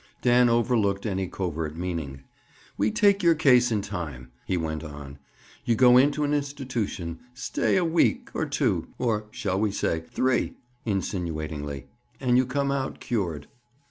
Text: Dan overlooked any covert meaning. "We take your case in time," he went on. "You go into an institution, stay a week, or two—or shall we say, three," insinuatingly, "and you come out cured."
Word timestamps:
Dan 0.23 0.49
overlooked 0.49 1.05
any 1.05 1.27
covert 1.27 1.77
meaning. 1.77 2.23
"We 2.75 2.89
take 2.89 3.21
your 3.21 3.35
case 3.35 3.71
in 3.71 3.83
time," 3.83 4.31
he 4.47 4.57
went 4.57 4.83
on. 4.83 5.19
"You 5.63 5.75
go 5.75 5.95
into 5.95 6.23
an 6.23 6.33
institution, 6.33 7.19
stay 7.35 7.77
a 7.77 7.85
week, 7.85 8.29
or 8.33 8.47
two—or 8.47 9.27
shall 9.29 9.59
we 9.59 9.69
say, 9.71 9.99
three," 10.09 10.55
insinuatingly, 10.85 11.85
"and 12.19 12.35
you 12.35 12.47
come 12.47 12.71
out 12.71 12.99
cured." 12.99 13.45